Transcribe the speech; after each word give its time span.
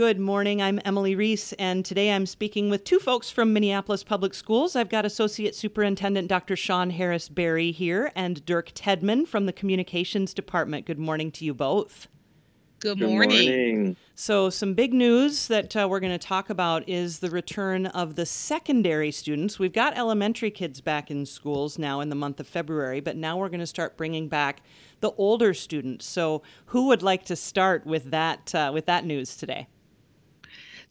Good 0.00 0.18
morning. 0.18 0.62
I'm 0.62 0.80
Emily 0.82 1.14
Reese, 1.14 1.52
and 1.58 1.84
today 1.84 2.10
I'm 2.10 2.24
speaking 2.24 2.70
with 2.70 2.84
two 2.84 2.98
folks 2.98 3.28
from 3.28 3.52
Minneapolis 3.52 4.02
Public 4.02 4.32
Schools. 4.32 4.74
I've 4.74 4.88
got 4.88 5.04
Associate 5.04 5.54
Superintendent 5.54 6.26
Dr. 6.26 6.56
Sean 6.56 6.88
Harris 6.88 7.28
Berry 7.28 7.70
here 7.70 8.10
and 8.16 8.42
Dirk 8.46 8.72
Tedmon 8.72 9.28
from 9.28 9.44
the 9.44 9.52
Communications 9.52 10.32
Department. 10.32 10.86
Good 10.86 10.98
morning 10.98 11.30
to 11.32 11.44
you 11.44 11.52
both. 11.52 12.08
Good 12.78 12.98
morning. 12.98 13.28
Good 13.28 13.44
morning. 13.44 13.96
So, 14.14 14.48
some 14.48 14.72
big 14.72 14.94
news 14.94 15.48
that 15.48 15.76
uh, 15.76 15.86
we're 15.86 16.00
going 16.00 16.18
to 16.18 16.26
talk 16.26 16.48
about 16.48 16.88
is 16.88 17.18
the 17.18 17.28
return 17.28 17.84
of 17.84 18.16
the 18.16 18.24
secondary 18.24 19.12
students. 19.12 19.58
We've 19.58 19.70
got 19.70 19.98
elementary 19.98 20.50
kids 20.50 20.80
back 20.80 21.10
in 21.10 21.26
schools 21.26 21.78
now 21.78 22.00
in 22.00 22.08
the 22.08 22.16
month 22.16 22.40
of 22.40 22.46
February, 22.46 23.00
but 23.00 23.18
now 23.18 23.36
we're 23.36 23.50
going 23.50 23.60
to 23.60 23.66
start 23.66 23.98
bringing 23.98 24.28
back 24.28 24.62
the 25.00 25.10
older 25.18 25.52
students. 25.52 26.06
So, 26.06 26.40
who 26.66 26.86
would 26.86 27.02
like 27.02 27.26
to 27.26 27.36
start 27.36 27.84
with 27.84 28.10
that 28.12 28.54
uh, 28.54 28.70
with 28.72 28.86
that 28.86 29.04
news 29.04 29.36
today? 29.36 29.68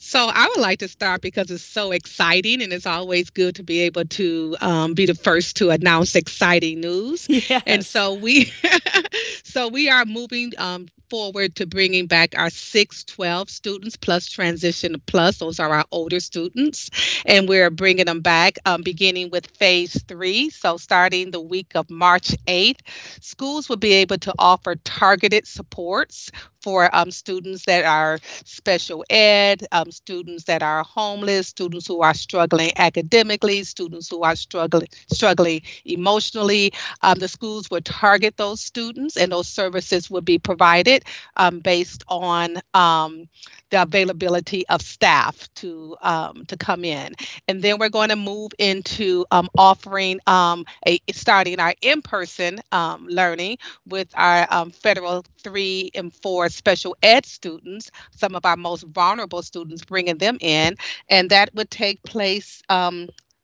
So 0.02 0.30
I 0.34 0.48
would 0.48 0.62
like 0.62 0.80
to 0.80 0.88
start 0.88 1.22
because 1.22 1.52
it's 1.52 1.62
so 1.62 1.92
exciting, 1.92 2.62
and 2.62 2.72
it's 2.72 2.86
always 2.86 3.30
good 3.30 3.56
to 3.56 3.64
be 3.64 3.82
able 3.82 4.06
to 4.06 4.56
um, 4.62 4.94
be 4.94 5.06
the 5.06 5.14
first 5.14 5.58
to 5.58 5.72
announce 5.72 6.16
exciting 6.16 6.80
news. 6.80 7.28
Yes. 7.50 7.64
And 7.66 7.86
so 7.86 8.14
we, 8.14 8.52
so 9.44 9.70
we 9.70 9.90
are 9.90 10.06
moving 10.06 10.52
um, 10.58 10.88
forward 11.10 11.56
to 11.56 11.66
bringing 11.66 12.06
back 12.06 12.38
our 12.38 12.50
612 12.50 13.50
students 13.50 13.96
plus 13.96 14.28
transition 14.28 15.02
plus. 15.08 15.38
Those 15.38 15.60
are 15.60 15.70
our 15.70 15.86
older 15.92 16.20
students. 16.20 16.90
And 17.26 17.50
we're 17.50 17.72
bringing 17.72 18.06
them 18.06 18.22
back 18.22 18.58
um, 18.66 18.84
beginning 18.84 19.32
with 19.32 19.48
phase 19.48 20.02
three. 20.04 20.50
So, 20.50 20.78
starting 20.78 21.32
the 21.32 21.42
week 21.42 21.72
of 21.76 21.90
March 21.90 22.36
8th, 22.48 22.82
schools 23.22 23.68
will 23.68 23.78
be 23.78 23.94
able 23.94 24.18
to 24.20 24.34
offer 24.38 24.76
targeted 24.76 25.48
supports 25.48 26.30
for 26.62 26.94
um, 26.96 27.12
students 27.12 27.66
that 27.66 27.86
are 27.86 28.20
special 28.46 29.04
ed, 29.10 29.66
um, 29.72 29.92
students 29.92 30.44
that 30.46 30.62
are 30.62 30.84
homeless, 30.84 31.48
students 31.48 31.88
who 31.88 32.02
are 32.02 32.14
struggling 32.14 32.72
academically, 32.78 33.64
students 33.64 34.10
who 34.10 34.24
are 34.24 34.36
struggling 34.36 34.88
struggling 35.12 35.62
emotionally. 35.86 36.72
Um, 37.02 37.20
the 37.20 37.28
schools 37.28 37.70
would 37.72 37.86
target 37.86 38.38
those 38.38 38.62
students, 38.62 39.18
and 39.18 39.32
those 39.32 39.48
services 39.48 40.10
would 40.10 40.26
be 40.26 40.38
provided 40.38 41.06
um, 41.38 41.60
based 41.60 42.04
on 42.08 42.58
um, 42.74 43.28
the 43.70 43.82
availability 43.82 44.68
of 44.70 44.82
staff 44.82 45.48
to 45.56 45.96
um, 46.02 46.46
to 46.48 46.58
come 46.58 46.84
in, 46.86 47.14
and 47.48 47.62
then 47.62 47.78
we're 47.80 47.90
going 47.90 48.10
to 48.10 48.16
move 48.16 48.52
into 48.58 49.26
um, 49.32 49.50
offering 49.58 50.20
um, 50.28 50.66
a 50.88 51.00
starting 51.12 51.60
our 51.60 51.74
in-person 51.82 52.60
um, 52.72 53.08
learning 53.08 53.58
with 53.88 54.10
our 54.16 54.48
federal 54.72 55.24
three 55.44 55.92
and 55.96 56.14
four 56.14 56.50
special 56.50 56.96
ed 57.04 57.26
students, 57.26 57.92
some 58.12 58.36
of 58.36 58.46
our 58.46 58.58
most 58.58 58.84
vulnerable 58.84 59.42
students, 59.42 59.84
bringing 59.86 60.18
them 60.18 60.38
in, 60.42 60.76
and 61.10 61.30
that 61.30 61.54
would 61.56 61.70
take 61.72 62.02
place 62.04 62.62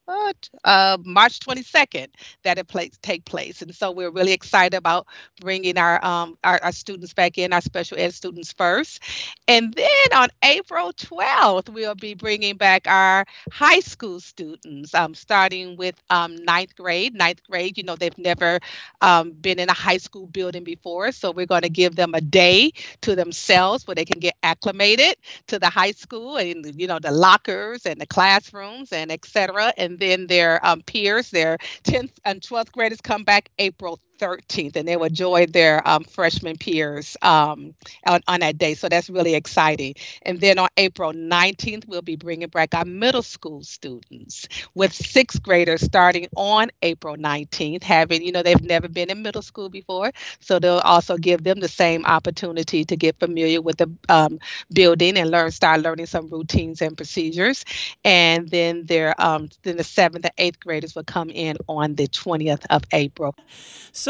uh, 0.08 0.98
March 1.04 1.40
22nd 1.40 2.08
that 2.44 2.58
it 2.58 2.68
place, 2.68 2.98
take 3.02 3.26
place. 3.26 3.62
And 3.62 3.74
so 3.74 3.92
we're 3.92 4.12
really 4.12 4.34
excited 4.34 4.76
about 4.78 5.08
bringing 5.42 5.78
our, 5.78 6.04
um, 6.06 6.38
our, 6.44 6.60
our 6.64 6.72
students 6.72 7.14
back 7.14 7.38
in, 7.38 7.54
our 7.54 7.62
special 7.62 7.98
ed 8.00 8.14
students 8.14 8.52
first. 8.54 9.02
And 9.48 9.74
then 9.74 10.14
on 10.14 10.30
April 10.44 10.94
12th, 10.94 11.70
we'll 11.70 11.96
be 11.96 12.14
bringing 12.14 12.58
back 12.58 12.88
our 12.88 13.26
high 13.52 13.80
school 13.80 14.20
students, 14.20 14.94
um, 14.94 15.14
starting 15.16 15.76
with 15.78 15.96
um, 16.10 16.36
ninth 16.36 16.76
grade. 16.76 17.14
Ninth 17.16 17.42
grade, 17.50 17.78
you 17.78 17.84
know, 17.84 17.96
they've 17.96 18.18
never 18.18 18.60
um, 19.02 19.32
been 19.32 19.60
in 19.60 19.70
a 19.70 19.74
high 19.74 19.98
school 19.98 20.28
building 20.28 20.64
before. 20.64 21.12
So 21.12 21.32
we're 21.32 21.46
going 21.46 21.62
to 21.64 21.70
give 21.70 21.96
them 21.96 22.14
a 22.14 22.22
day 22.22 22.72
to 23.02 23.16
themselves 23.16 23.88
where 23.88 23.96
they 23.96 24.06
can 24.06 24.20
get 24.20 24.36
acclimated 24.44 25.16
to 25.48 25.60
the 25.60 25.70
high 25.70 25.92
school 25.92 26.38
and, 26.38 26.80
you 26.80 26.88
know, 26.88 27.00
the 27.00 27.12
lockers 27.12 27.86
and 27.86 28.00
the 28.00 28.06
classrooms 28.08 28.92
and 28.92 29.12
et 29.12 29.26
cetera. 29.26 29.74
And 29.78 29.95
and 29.96 30.12
then 30.12 30.28
their 30.28 30.66
um, 30.66 30.82
peers, 30.82 31.32
their 31.32 31.58
10th 31.84 32.12
and 32.26 32.42
12th 32.42 32.72
graders 32.72 33.02
come 33.02 33.24
back 33.24 33.50
April 33.60 34.00
13th, 34.20 34.76
and 34.76 34.88
they 34.88 34.98
will 34.98 35.10
join 35.10 35.52
their 35.52 35.88
um, 35.88 36.04
freshman 36.04 36.58
peers 36.58 37.18
um, 37.22 37.74
on, 38.06 38.22
on, 38.28 38.40
that 38.42 38.58
day. 38.58 38.74
So 38.74 38.90
that's 38.90 39.10
really 39.10 39.36
exciting. 39.36 39.96
And 40.24 40.40
then 40.40 40.60
on 40.60 40.70
April 40.78 41.14
19th, 41.14 41.88
we'll 41.88 42.02
be 42.02 42.16
bringing 42.16 42.50
back 42.50 42.74
our 42.76 42.86
middle 42.86 43.22
school 43.22 43.64
students 43.64 44.48
with 44.74 44.94
sixth 44.94 45.42
graders 45.42 45.82
starting 45.82 46.28
on 46.36 46.70
April 46.82 47.16
19th, 47.16 47.84
having, 47.84 48.24
you 48.24 48.32
know, 48.32 48.44
they've 48.44 48.62
never 48.62 48.88
been 48.88 49.10
in 49.10 49.22
middle 49.22 49.42
school 49.42 49.70
before. 49.70 50.12
So 50.40 50.60
they'll 50.60 50.80
also 50.80 51.18
give 51.18 51.44
them 51.44 51.60
the 51.60 51.68
same 51.68 52.06
opportunity 52.06 52.86
to 52.86 52.96
get 52.96 53.20
familiar 53.20 53.62
with 53.62 53.78
the 53.78 53.92
um, 54.10 54.40
building 54.72 55.18
and 55.18 55.32
learn, 55.32 55.52
start 55.52 55.82
learning 55.82 56.06
some 56.06 56.28
routines 56.28 56.82
and 56.82 56.96
procedures. 56.96 57.66
And 58.04 58.50
then 58.50 58.86
their, 58.86 59.20
um, 59.22 59.50
then 59.64 59.78
the 59.78 59.84
seventh 59.84 60.26
and 60.26 60.34
eighth 60.38 60.60
graders 60.60 60.96
will 60.96 61.04
come 61.04 61.30
in 61.30 61.58
on 61.68 61.96
the 61.96 62.08
20th 62.08 62.66
of 62.70 62.84
April. 62.92 63.36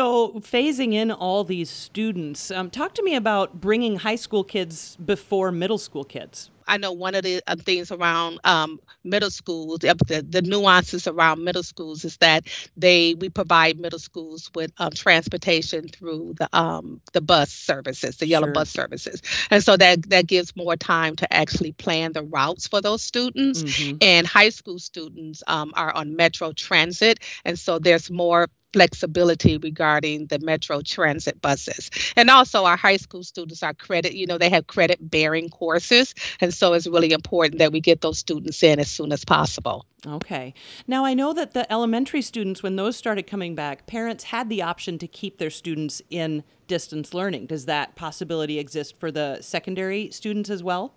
Phasing 0.02 0.94
in 0.94 1.12
all 1.12 1.44
these 1.44 1.70
students, 1.70 2.52
um, 2.52 2.70
talk 2.70 2.94
to 2.96 3.04
me 3.04 3.16
about 3.16 3.62
bringing 3.62 3.98
high 3.98 4.16
school 4.16 4.44
kids 4.44 4.98
before 4.98 5.52
middle 5.52 5.78
school 5.78 6.04
kids. 6.04 6.50
I 6.68 6.78
know 6.78 6.92
one 6.92 7.16
of 7.16 7.24
the 7.24 7.42
uh, 7.48 7.56
things 7.56 7.92
around 7.92 8.40
um, 8.44 8.80
middle 9.04 9.30
schools, 9.30 9.80
the, 9.80 10.26
the 10.28 10.42
nuances 10.42 11.08
around 11.08 11.44
middle 11.44 11.64
schools 11.64 12.04
is 12.04 12.18
that 12.18 12.48
they 12.76 13.14
we 13.16 13.30
provide 13.30 13.80
middle 13.80 14.00
schools 14.00 14.50
with 14.56 14.72
um, 14.80 14.92
transportation 14.92 15.88
through 15.88 16.36
the 16.38 16.50
um, 16.58 17.02
the 17.14 17.22
bus 17.22 17.52
services, 17.52 18.18
the 18.18 18.28
yellow 18.28 18.48
sure. 18.48 18.54
bus 18.54 18.70
services, 18.70 19.22
and 19.52 19.64
so 19.64 19.78
that 19.78 20.10
that 20.10 20.28
gives 20.28 20.56
more 20.56 20.76
time 20.76 21.16
to 21.18 21.34
actually 21.34 21.72
plan 21.74 22.14
the 22.14 22.24
routes 22.24 22.68
for 22.68 22.82
those 22.82 23.02
students. 23.02 23.64
Mm-hmm. 23.64 23.98
And 24.02 24.28
high 24.28 24.50
school 24.50 24.80
students 24.80 25.44
um, 25.48 25.72
are 25.76 25.94
on 25.94 26.16
Metro 26.16 26.52
Transit, 26.52 27.20
and 27.46 27.58
so 27.60 27.80
there's 27.80 28.10
more 28.10 28.48
flexibility 28.76 29.58
regarding 29.58 30.26
the 30.26 30.38
metro 30.40 30.82
transit 30.82 31.42
buses. 31.42 31.90
And 32.18 32.30
also 32.30 32.66
our 32.66 32.76
high 32.76 32.98
school 32.98 33.24
students 33.24 33.64
are 33.64 33.74
credit, 33.74 34.16
you 34.16 34.28
know, 34.28 34.38
they 34.38 34.50
have 34.50 34.68
credit 34.68 35.00
bearing 35.10 35.48
courses. 35.48 36.14
And 36.42 36.54
so 36.54 36.74
it's 36.74 36.86
really 36.86 37.14
important 37.14 37.60
that 37.60 37.72
we 37.72 37.80
get 37.80 38.02
those 38.02 38.20
students 38.20 38.62
in 38.64 38.78
as 38.82 38.92
soon 38.92 39.14
as 39.14 39.24
possible. 39.24 39.86
Okay. 40.06 40.54
Now 40.88 41.06
I 41.06 41.14
know 41.14 41.32
that 41.32 41.54
the 41.54 41.72
elementary 41.72 42.22
students, 42.22 42.62
when 42.62 42.76
those 42.76 42.98
started 42.98 43.28
coming 43.28 43.56
back, 43.56 43.88
parents 43.88 44.26
had 44.26 44.50
the 44.50 44.62
option 44.62 44.98
to 44.98 45.08
keep 45.08 45.38
their 45.38 45.50
students 45.50 46.02
in 46.10 46.44
distance 46.68 47.14
learning. 47.14 47.46
Does 47.46 47.66
that 47.68 47.96
possibility 47.96 48.60
exist 48.60 49.00
for 49.00 49.10
the 49.10 49.40
secondary 49.40 50.12
students 50.12 50.50
as 50.50 50.62
well? 50.62 50.96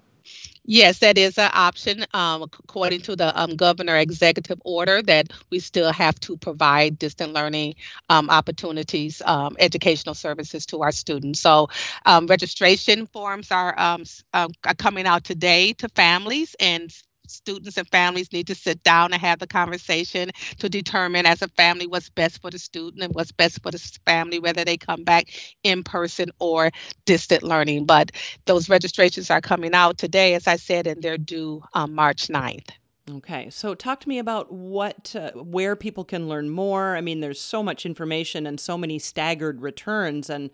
Yes, 0.65 0.99
that 0.99 1.16
is 1.19 1.39
an 1.39 1.50
option. 1.55 2.05
Um, 2.12 2.43
according 2.43 3.00
to 3.03 3.16
the 3.16 3.39
um, 3.41 3.56
governor 3.56 3.97
executive 3.97 4.61
order, 4.65 5.03
that 5.03 5.28
we 5.50 5.61
still 5.61 5.93
have 5.93 6.19
to 6.21 6.37
provide 6.37 6.99
distant 6.99 7.33
learning 7.33 7.75
um, 8.09 8.28
opportunities, 8.28 9.22
um, 9.25 9.56
educational 9.59 10.15
services 10.15 10.67
to 10.67 10.83
our 10.83 10.93
students. 10.93 11.41
So, 11.41 11.69
um, 12.05 12.27
registration 12.27 13.06
forms 13.06 13.50
are, 13.50 13.78
um, 13.78 14.05
are 14.34 14.75
coming 14.77 15.06
out 15.06 15.25
today 15.25 15.72
to 15.75 15.88
families, 15.88 16.55
and 16.61 16.93
students 17.31 17.77
and 17.77 17.89
families 17.89 18.33
need 18.33 18.47
to 18.47 18.55
sit 18.55 18.83
down 18.83 19.12
and 19.12 19.21
have 19.21 19.39
the 19.39 19.47
conversation 19.47 20.31
to 20.59 20.69
determine 20.69 21.27
as 21.27 21.43
a 21.43 21.49
family 21.49 21.87
what's 21.87 22.11
best 22.11 22.41
for 22.41 22.50
the 22.50 22.59
student 22.59 23.03
and 23.03 23.15
what's 23.15 23.33
best 23.33 23.62
for 23.62 23.71
the 23.71 23.99
family, 24.06 24.39
whether 24.39 24.65
they 24.65 24.77
come 24.77 25.05
back 25.05 25.28
in 25.62 25.83
person 25.83 26.31
or 26.38 26.71
distant 27.05 27.43
learning. 27.43 27.87
But 27.87 28.12
those 28.47 28.69
registrations 28.69 29.31
are 29.31 29.41
coming 29.41 29.75
out 29.75 29.99
today, 29.99 30.34
as 30.34 30.47
I 30.47 30.56
said, 30.56 30.87
and 30.87 31.03
they're 31.03 31.19
due 31.19 31.62
on 31.75 31.94
March 31.94 32.28
9th. 32.28 32.71
Okay, 33.11 33.49
so 33.49 33.75
talk 33.75 34.00
to 34.00 34.09
me 34.09 34.19
about 34.19 34.53
what, 34.53 35.17
uh, 35.17 35.31
where 35.33 35.75
people 35.77 36.05
can 36.05 36.28
learn 36.28 36.50
more. 36.50 36.94
I 36.94 37.00
mean, 37.00 37.21
there's 37.21 37.41
so 37.41 37.62
much 37.62 37.87
information 37.87 38.47
and 38.47 38.61
so 38.61 38.77
many 38.77 38.99
staggered 38.99 39.62
returns, 39.62 40.28
and 40.28 40.50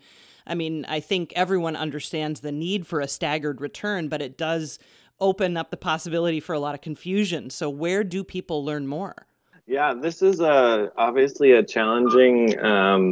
I 0.47 0.55
mean, 0.55 0.85
I 0.87 0.99
think 0.99 1.33
everyone 1.35 1.75
understands 1.75 2.41
the 2.41 2.51
need 2.51 2.85
for 2.87 3.01
a 3.01 3.07
staggered 3.07 3.61
return, 3.61 4.07
but 4.07 4.21
it 4.21 4.37
does 4.37 4.79
open 5.19 5.57
up 5.57 5.71
the 5.71 5.77
possibility 5.77 6.39
for 6.39 6.53
a 6.53 6.59
lot 6.59 6.75
of 6.75 6.81
confusion. 6.81 7.49
So, 7.49 7.69
where 7.69 8.03
do 8.03 8.23
people 8.23 8.63
learn 8.63 8.87
more? 8.87 9.27
Yeah, 9.67 9.93
this 9.93 10.21
is 10.21 10.39
a 10.39 10.91
obviously 10.97 11.53
a 11.53 11.63
challenging 11.63 12.59
um, 12.63 13.11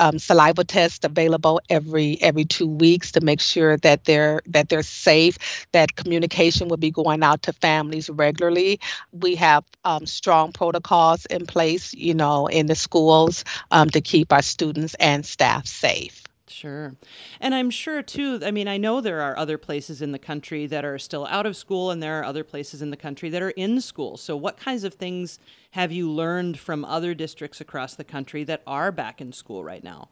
um, 0.00 0.18
saliva 0.18 0.64
tests 0.64 1.04
available 1.04 1.60
every 1.70 2.20
every 2.22 2.44
two 2.44 2.66
weeks 2.66 3.12
to 3.12 3.20
make 3.20 3.40
sure 3.40 3.76
that 3.78 4.04
they're 4.04 4.42
that 4.46 4.68
they're 4.70 4.82
safe. 4.82 5.66
That 5.72 5.96
communication 5.96 6.68
will 6.68 6.78
be 6.78 6.90
going 6.90 7.22
out 7.22 7.42
to 7.44 7.52
families 7.52 8.10
regularly. 8.10 8.80
We 9.12 9.36
have 9.36 9.64
um, 9.84 10.06
strong 10.06 10.52
protocols 10.52 11.26
in 11.26 11.46
place, 11.46 11.94
you 11.94 12.14
know, 12.14 12.46
in 12.48 12.66
the 12.66 12.76
schools 12.76 13.44
um, 13.70 13.90
to 13.90 14.00
keep 14.00 14.32
our 14.32 14.42
students 14.42 14.94
and 15.00 15.24
staff 15.26 15.66
safe. 15.66 16.22
Sure. 16.50 16.96
And 17.40 17.54
I'm 17.54 17.70
sure, 17.70 18.02
too, 18.02 18.40
I 18.44 18.50
mean, 18.50 18.66
I 18.66 18.76
know 18.76 19.00
there 19.00 19.20
are 19.20 19.38
other 19.38 19.56
places 19.56 20.02
in 20.02 20.12
the 20.12 20.18
country 20.18 20.66
that 20.66 20.84
are 20.84 20.98
still 20.98 21.26
out 21.26 21.46
of 21.46 21.56
school, 21.56 21.90
and 21.90 22.02
there 22.02 22.20
are 22.20 22.24
other 22.24 22.44
places 22.44 22.82
in 22.82 22.90
the 22.90 22.96
country 22.96 23.30
that 23.30 23.40
are 23.40 23.50
in 23.50 23.80
school. 23.80 24.16
So, 24.16 24.36
what 24.36 24.56
kinds 24.56 24.84
of 24.84 24.94
things 24.94 25.38
have 25.72 25.92
you 25.92 26.10
learned 26.10 26.58
from 26.58 26.84
other 26.84 27.14
districts 27.14 27.60
across 27.60 27.94
the 27.94 28.04
country 28.04 28.42
that 28.44 28.62
are 28.66 28.90
back 28.90 29.20
in 29.20 29.32
school 29.32 29.62
right 29.62 29.84
now? 29.84 30.08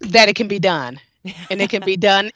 That 0.00 0.28
it 0.28 0.36
can 0.36 0.48
be 0.48 0.58
done. 0.58 1.00
And 1.50 1.60
it 1.60 1.70
can 1.70 1.82
be 1.84 1.96
done 1.96 2.30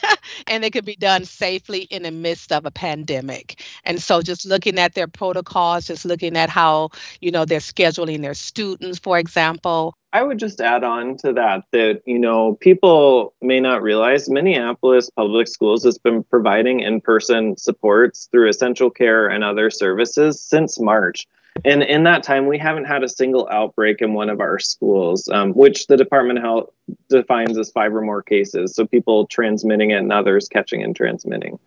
and 0.48 0.64
it 0.64 0.72
can 0.72 0.84
be 0.84 0.96
done 0.96 1.24
safely 1.24 1.82
in 1.82 2.02
the 2.02 2.10
midst 2.10 2.52
of 2.52 2.66
a 2.66 2.70
pandemic 2.70 3.62
and 3.84 4.02
so 4.02 4.22
just 4.22 4.46
looking 4.46 4.78
at 4.78 4.94
their 4.94 5.08
protocols 5.08 5.86
just 5.86 6.04
looking 6.04 6.36
at 6.36 6.50
how 6.50 6.90
you 7.20 7.30
know 7.30 7.44
they're 7.44 7.58
scheduling 7.58 8.22
their 8.22 8.34
students 8.34 8.98
for 8.98 9.18
example 9.18 9.96
I 10.14 10.22
would 10.22 10.38
just 10.38 10.60
add 10.60 10.84
on 10.84 11.16
to 11.18 11.32
that 11.32 11.64
that, 11.72 12.02
you 12.06 12.20
know, 12.20 12.54
people 12.54 13.34
may 13.42 13.58
not 13.58 13.82
realize 13.82 14.30
Minneapolis 14.30 15.10
Public 15.10 15.48
Schools 15.48 15.82
has 15.82 15.98
been 15.98 16.22
providing 16.22 16.78
in 16.78 17.00
person 17.00 17.56
supports 17.56 18.28
through 18.30 18.48
essential 18.48 18.90
care 18.90 19.26
and 19.26 19.42
other 19.42 19.70
services 19.70 20.40
since 20.40 20.78
March. 20.78 21.26
And 21.64 21.82
in 21.82 22.04
that 22.04 22.22
time, 22.22 22.46
we 22.46 22.58
haven't 22.58 22.86
had 22.86 23.04
a 23.04 23.08
single 23.08 23.48
outbreak 23.50 24.00
in 24.00 24.12
one 24.12 24.28
of 24.28 24.40
our 24.40 24.58
schools, 24.58 25.28
um, 25.28 25.52
which 25.52 25.86
the 25.86 25.96
Department 25.96 26.38
of 26.38 26.44
Health 26.44 26.70
defines 27.08 27.56
as 27.56 27.70
five 27.70 27.94
or 27.94 28.02
more 28.02 28.22
cases. 28.22 28.74
So 28.74 28.86
people 28.86 29.26
transmitting 29.26 29.90
it 29.90 29.98
and 29.98 30.12
others 30.12 30.48
catching 30.48 30.82
and 30.82 30.96
transmitting. 30.96 31.58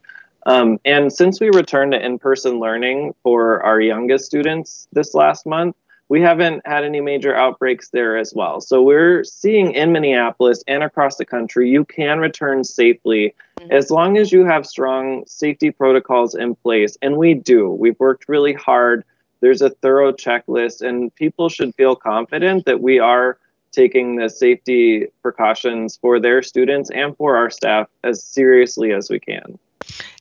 Um, 0.45 0.79
and 0.85 1.11
since 1.11 1.39
we 1.39 1.49
returned 1.49 1.91
to 1.93 2.05
in 2.05 2.19
person 2.19 2.59
learning 2.59 3.15
for 3.23 3.61
our 3.63 3.81
youngest 3.81 4.25
students 4.25 4.87
this 4.93 5.13
last 5.13 5.45
month, 5.45 5.75
we 6.09 6.21
haven't 6.21 6.65
had 6.65 6.85
any 6.85 7.01
major 7.01 7.35
outbreaks 7.35 7.89
there 7.89 8.17
as 8.17 8.33
well. 8.33 8.61
So 8.61 8.81
we're 8.81 9.25
seeing 9.25 9.73
in 9.73 9.91
Minneapolis 9.91 10.63
and 10.67 10.83
across 10.83 11.17
the 11.17 11.25
country, 11.25 11.69
you 11.69 11.83
can 11.83 12.19
return 12.19 12.63
safely 12.63 13.35
mm-hmm. 13.59 13.71
as 13.71 13.91
long 13.91 14.17
as 14.17 14.31
you 14.31 14.45
have 14.45 14.65
strong 14.65 15.25
safety 15.27 15.69
protocols 15.69 16.33
in 16.33 16.55
place. 16.55 16.97
And 17.01 17.17
we 17.17 17.33
do. 17.33 17.69
We've 17.69 17.99
worked 17.99 18.29
really 18.29 18.53
hard. 18.53 19.03
There's 19.39 19.61
a 19.61 19.69
thorough 19.69 20.11
checklist, 20.11 20.81
and 20.81 21.13
people 21.15 21.49
should 21.49 21.75
feel 21.75 21.95
confident 21.95 22.65
that 22.65 22.81
we 22.81 22.99
are 22.99 23.37
taking 23.71 24.15
the 24.15 24.29
safety 24.29 25.07
precautions 25.21 25.97
for 25.97 26.19
their 26.19 26.41
students 26.41 26.89
and 26.89 27.15
for 27.17 27.37
our 27.37 27.49
staff 27.49 27.87
as 28.03 28.23
seriously 28.23 28.91
as 28.91 29.09
we 29.09 29.19
can. 29.19 29.59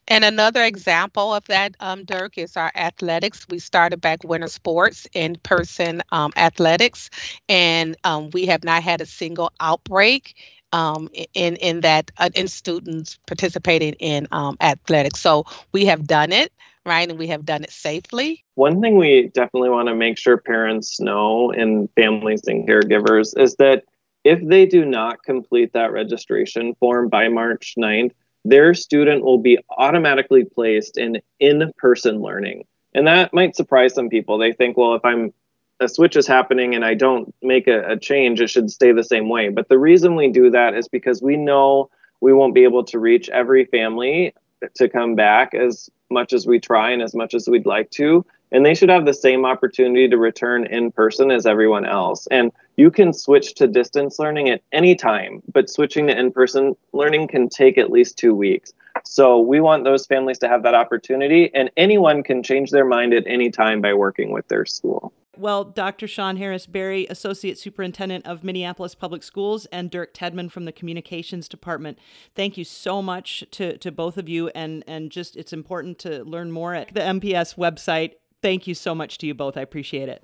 And 0.09 0.25
another 0.25 0.63
example 0.63 1.35
of 1.35 1.45
that, 1.47 1.75
um, 1.81 2.05
Dirk, 2.05 2.39
is 2.39 2.57
our 2.57 2.71
athletics. 2.77 3.47
We 3.51 3.59
started 3.59 4.01
back 4.01 4.23
winter 4.23 4.47
sports 4.47 5.07
in 5.13 5.37
person 5.43 6.03
um, 6.13 6.33
athletics, 6.37 7.11
and 7.49 7.97
um, 8.05 8.31
we 8.33 8.47
have 8.47 8.63
not 8.63 8.83
had 8.83 9.01
a 9.01 9.07
single 9.07 9.51
outbreak 9.59 10.37
um, 10.73 11.09
in 11.35 11.57
in 11.57 11.81
that 11.81 12.11
uh, 12.19 12.31
in 12.35 12.47
students 12.47 13.19
participating 13.27 13.95
in 13.95 14.29
um, 14.31 14.57
athletics. 14.61 15.21
So 15.21 15.45
we 15.73 15.87
have 15.87 16.07
done 16.07 16.31
it 16.31 16.53
right, 16.87 17.09
and 17.09 17.19
we 17.19 17.27
have 17.27 17.45
done 17.45 17.65
it 17.65 17.73
safely. 17.73 18.45
One 18.55 18.81
thing 18.81 18.97
we 18.97 19.29
definitely 19.35 19.71
want 19.71 19.89
to 19.89 19.95
make 19.95 20.19
sure 20.19 20.37
parents 20.39 21.01
know, 21.01 21.51
and 21.51 21.91
families 21.95 22.43
and 22.47 22.67
caregivers, 22.67 23.39
is 23.39 23.57
that 23.57 23.85
if 24.25 24.41
they 24.43 24.67
do 24.67 24.85
not 24.85 25.23
complete 25.23 25.73
that 25.73 25.93
registration 25.93 26.75
form 26.77 27.09
by 27.09 27.29
March 27.29 27.75
9th, 27.79 28.13
their 28.45 28.75
student 28.75 29.25
will 29.25 29.39
be 29.39 29.59
automatically 29.77 30.45
placed 30.45 30.97
in 30.97 31.21
in 31.41 31.73
person 31.79 32.21
learning. 32.21 32.65
And 32.95 33.07
that 33.07 33.35
might 33.35 33.57
surprise 33.57 33.95
some 33.95 34.09
people. 34.09 34.39
They 34.39 34.53
think, 34.53 34.77
well, 34.77 34.95
if 34.95 35.05
I'm 35.05 35.35
a 35.81 35.89
switch 35.89 36.17
is 36.17 36.27
happening 36.27 36.75
and 36.75 36.85
I 36.85 36.95
don't 36.95 37.35
make 37.43 37.67
a, 37.69 37.93
a, 37.93 37.97
change, 37.99 38.41
it 38.41 38.49
should 38.49 38.71
stay 38.71 38.93
the 38.93 39.05
same 39.05 39.29
way. 39.29 39.51
But 39.51 39.69
the 39.69 39.79
reason 39.79 40.17
we 40.17 40.31
do 40.31 40.51
that 40.51 40.75
is 40.75 40.89
because 40.89 41.21
we 41.21 41.37
know 41.37 41.91
we 42.21 42.33
won't 42.33 42.55
be 42.55 42.65
able 42.65 42.85
to 42.85 42.99
reach 42.99 43.29
every 43.29 43.67
family 43.67 44.33
to 44.75 44.89
come 44.89 45.15
back 45.15 45.55
as 45.55 45.91
much 46.11 46.33
as 46.33 46.47
we 46.47 46.61
try 46.61 46.91
and 46.91 47.03
as 47.03 47.15
much 47.15 47.35
as 47.35 47.49
we'd 47.49 47.67
like 47.67 47.91
to. 47.91 48.25
And 48.53 48.65
they 48.65 48.75
should 48.75 48.89
have 48.89 49.07
the 49.07 49.15
same 49.15 49.45
opportunity 49.45 50.09
to 50.09 50.17
return 50.17 50.67
in 50.67 50.93
person 50.93 51.31
as 51.33 51.47
everyone 51.47 51.85
else. 51.85 52.29
And 52.29 52.53
you 52.77 52.91
can 52.91 53.13
switch 53.13 53.55
to 53.55 53.67
distance 53.67 54.19
learning 54.19 54.49
at 54.51 54.63
any 54.73 54.95
time, 54.95 55.43
but 55.53 55.69
switching 55.69 56.07
to 56.07 56.19
in 56.19 56.31
person 56.31 56.77
learning 56.93 57.29
can 57.29 57.49
take 57.49 57.77
at 57.77 57.91
least 57.91 58.19
two 58.19 58.35
weeks. 58.35 58.73
So 59.05 59.41
we 59.41 59.61
want 59.61 59.85
those 59.85 60.07
families 60.07 60.39
to 60.39 60.49
have 60.49 60.63
that 60.63 60.75
opportunity, 60.75 61.51
and 61.55 61.71
anyone 61.77 62.23
can 62.23 62.43
change 62.43 62.71
their 62.71 62.85
mind 62.85 63.13
at 63.13 63.25
any 63.27 63.51
time 63.51 63.81
by 63.81 63.95
working 63.95 64.31
with 64.31 64.49
their 64.49 64.65
school. 64.65 65.13
Well, 65.39 65.65
Dr. 65.65 66.07
Sean 66.09 66.37
Harris 66.37 66.67
Berry, 66.67 67.07
Associate 67.09 67.59
Superintendent 67.59 68.27
of 68.27 68.43
Minneapolis 68.43 68.95
Public 68.95 69.23
Schools, 69.23 69.67
and 69.67 69.91
Dirk 69.91 70.15
Tedmon 70.15 70.51
from 70.51 70.65
the 70.65 70.73
Communications 70.73 71.49
Department, 71.49 71.99
thank 72.35 72.57
you 72.57 72.65
so 72.65 73.03
much 73.03 73.45
to, 73.53 73.77
to 73.79 73.93
both 73.93 74.17
of 74.17 74.29
you. 74.29 74.49
And, 74.49 74.83
and 74.87 75.11
just 75.11 75.37
it's 75.37 75.53
important 75.53 75.99
to 76.01 76.25
learn 76.25 76.51
more 76.51 76.75
at 76.75 76.95
the 76.95 77.01
MPS 77.01 77.57
website. 77.57 78.13
Thank 78.43 78.67
you 78.67 78.75
so 78.75 78.95
much 78.95 79.19
to 79.19 79.27
you 79.27 79.35
both. 79.35 79.57
I 79.57 79.63
appreciate 79.63 80.09
it. 80.09 80.23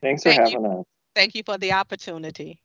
Thanks 0.00 0.22
for 0.22 0.30
Thank 0.30 0.40
having 0.40 0.64
you. 0.64 0.80
us. 0.80 0.86
Thank 1.14 1.34
you 1.34 1.42
for 1.44 1.58
the 1.58 1.72
opportunity. 1.72 2.60